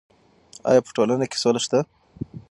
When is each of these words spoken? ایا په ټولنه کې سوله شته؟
ایا 0.69 0.81
په 0.85 0.91
ټولنه 0.95 1.25
کې 1.31 1.37
سوله 1.43 1.59
شته؟ 1.65 1.79